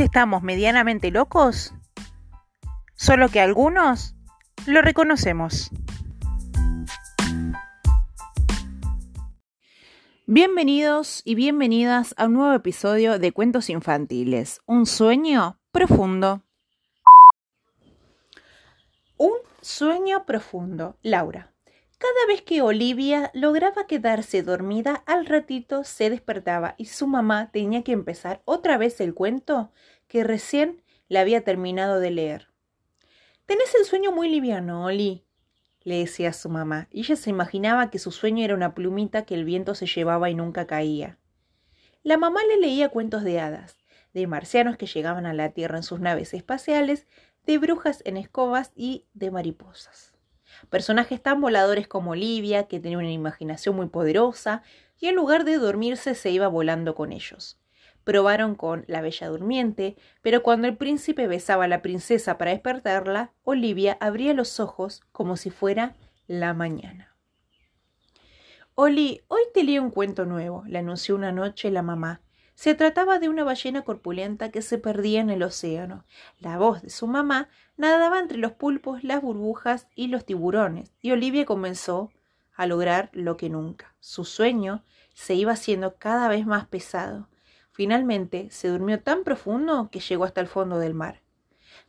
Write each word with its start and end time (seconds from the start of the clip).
Estamos 0.00 0.42
medianamente 0.42 1.12
locos, 1.12 1.72
solo 2.96 3.28
que 3.28 3.40
algunos 3.40 4.16
lo 4.66 4.82
reconocemos. 4.82 5.70
Bienvenidos 10.26 11.22
y 11.24 11.36
bienvenidas 11.36 12.12
a 12.18 12.26
un 12.26 12.32
nuevo 12.32 12.54
episodio 12.54 13.20
de 13.20 13.30
Cuentos 13.30 13.70
Infantiles, 13.70 14.60
un 14.66 14.86
sueño 14.86 15.60
profundo. 15.70 16.42
Un 19.16 19.36
sueño 19.60 20.26
profundo, 20.26 20.98
Laura. 21.02 21.53
Cada 22.04 22.26
vez 22.26 22.42
que 22.42 22.60
Olivia 22.60 23.30
lograba 23.32 23.86
quedarse 23.86 24.42
dormida, 24.42 25.02
al 25.06 25.24
ratito 25.24 25.84
se 25.84 26.10
despertaba 26.10 26.74
y 26.76 26.84
su 26.84 27.06
mamá 27.06 27.50
tenía 27.50 27.82
que 27.82 27.92
empezar 27.92 28.42
otra 28.44 28.76
vez 28.76 29.00
el 29.00 29.14
cuento 29.14 29.72
que 30.06 30.22
recién 30.22 30.82
le 31.08 31.18
había 31.18 31.44
terminado 31.44 32.00
de 32.00 32.10
leer. 32.10 32.48
Tenés 33.46 33.74
el 33.74 33.86
sueño 33.86 34.12
muy 34.12 34.28
liviano, 34.28 34.84
Oli, 34.84 35.24
le 35.80 36.00
decía 36.00 36.34
su 36.34 36.50
mamá, 36.50 36.88
y 36.90 37.00
ella 37.00 37.16
se 37.16 37.30
imaginaba 37.30 37.88
que 37.88 37.98
su 37.98 38.12
sueño 38.12 38.44
era 38.44 38.54
una 38.54 38.74
plumita 38.74 39.24
que 39.24 39.34
el 39.34 39.46
viento 39.46 39.74
se 39.74 39.86
llevaba 39.86 40.28
y 40.28 40.34
nunca 40.34 40.66
caía. 40.66 41.18
La 42.02 42.18
mamá 42.18 42.40
le 42.44 42.58
leía 42.58 42.90
cuentos 42.90 43.24
de 43.24 43.40
hadas, 43.40 43.78
de 44.12 44.26
marcianos 44.26 44.76
que 44.76 44.84
llegaban 44.84 45.24
a 45.24 45.32
la 45.32 45.52
Tierra 45.52 45.78
en 45.78 45.82
sus 45.82 46.00
naves 46.00 46.34
espaciales, 46.34 47.06
de 47.46 47.56
brujas 47.56 48.02
en 48.04 48.18
escobas 48.18 48.72
y 48.76 49.06
de 49.14 49.30
mariposas. 49.30 50.13
Personajes 50.70 51.22
tan 51.22 51.40
voladores 51.40 51.88
como 51.88 52.12
Olivia, 52.12 52.64
que 52.64 52.80
tenía 52.80 52.98
una 52.98 53.10
imaginación 53.10 53.76
muy 53.76 53.86
poderosa, 53.86 54.62
y 54.98 55.06
en 55.08 55.16
lugar 55.16 55.44
de 55.44 55.58
dormirse 55.58 56.14
se 56.14 56.30
iba 56.30 56.48
volando 56.48 56.94
con 56.94 57.12
ellos. 57.12 57.60
Probaron 58.04 58.54
con 58.54 58.84
la 58.86 59.00
Bella 59.00 59.28
Durmiente, 59.28 59.96
pero 60.20 60.42
cuando 60.42 60.68
el 60.68 60.76
príncipe 60.76 61.26
besaba 61.26 61.64
a 61.64 61.68
la 61.68 61.82
princesa 61.82 62.36
para 62.36 62.50
despertarla, 62.50 63.32
Olivia 63.44 63.96
abría 64.00 64.34
los 64.34 64.60
ojos 64.60 65.00
como 65.12 65.36
si 65.36 65.50
fuera 65.50 65.96
la 66.26 66.52
mañana. 66.52 67.16
Oli, 68.74 69.22
hoy 69.28 69.42
te 69.54 69.62
leo 69.62 69.82
un 69.82 69.90
cuento 69.90 70.24
nuevo, 70.24 70.64
le 70.66 70.78
anunció 70.78 71.14
una 71.14 71.32
noche 71.32 71.70
la 71.70 71.82
mamá, 71.82 72.20
se 72.54 72.74
trataba 72.74 73.18
de 73.18 73.28
una 73.28 73.44
ballena 73.44 73.82
corpulenta 73.82 74.50
que 74.50 74.62
se 74.62 74.78
perdía 74.78 75.20
en 75.20 75.30
el 75.30 75.42
océano. 75.42 76.04
La 76.38 76.56
voz 76.58 76.82
de 76.82 76.90
su 76.90 77.06
mamá 77.06 77.48
nadaba 77.76 78.20
entre 78.20 78.38
los 78.38 78.52
pulpos, 78.52 79.02
las 79.02 79.22
burbujas 79.22 79.88
y 79.94 80.06
los 80.06 80.24
tiburones, 80.24 80.92
y 81.00 81.10
Olivia 81.10 81.44
comenzó 81.44 82.10
a 82.54 82.66
lograr 82.66 83.10
lo 83.12 83.36
que 83.36 83.50
nunca. 83.50 83.94
Su 84.00 84.24
sueño 84.24 84.84
se 85.14 85.34
iba 85.34 85.52
haciendo 85.52 85.96
cada 85.96 86.28
vez 86.28 86.46
más 86.46 86.66
pesado. 86.66 87.28
Finalmente 87.72 88.48
se 88.50 88.68
durmió 88.68 89.00
tan 89.00 89.24
profundo 89.24 89.88
que 89.90 90.00
llegó 90.00 90.24
hasta 90.24 90.40
el 90.40 90.46
fondo 90.46 90.78
del 90.78 90.94
mar. 90.94 91.22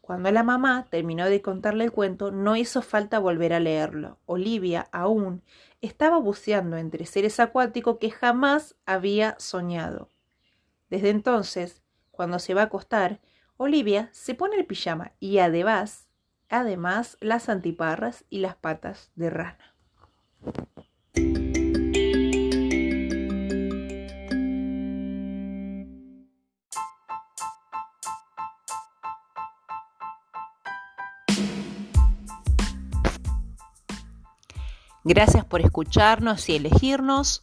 Cuando 0.00 0.30
la 0.30 0.42
mamá 0.42 0.86
terminó 0.90 1.26
de 1.26 1.42
contarle 1.42 1.84
el 1.84 1.92
cuento, 1.92 2.30
no 2.30 2.56
hizo 2.56 2.80
falta 2.80 3.18
volver 3.18 3.52
a 3.52 3.60
leerlo. 3.60 4.18
Olivia 4.26 4.88
aún 4.92 5.42
estaba 5.82 6.18
buceando 6.18 6.78
entre 6.78 7.04
seres 7.04 7.38
acuáticos 7.40 7.98
que 7.98 8.10
jamás 8.10 8.76
había 8.86 9.36
soñado. 9.38 10.08
Desde 10.94 11.10
entonces, 11.10 11.82
cuando 12.12 12.38
se 12.38 12.54
va 12.54 12.60
a 12.60 12.64
acostar, 12.66 13.20
Olivia 13.56 14.10
se 14.12 14.36
pone 14.36 14.54
el 14.54 14.64
pijama 14.64 15.10
y 15.18 15.38
además, 15.38 16.06
además 16.48 17.16
las 17.18 17.48
antiparras 17.48 18.24
y 18.30 18.38
las 18.38 18.54
patas 18.54 19.10
de 19.16 19.28
rana. 19.28 19.74
Gracias 35.02 35.44
por 35.44 35.60
escucharnos 35.60 36.48
y 36.48 36.54
elegirnos. 36.54 37.42